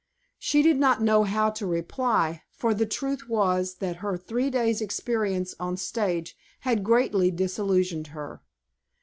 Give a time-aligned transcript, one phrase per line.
[0.39, 4.81] She did not know how to reply, for the truth was that her three days'
[4.81, 8.41] experience on the stage had greatly disillusioned her.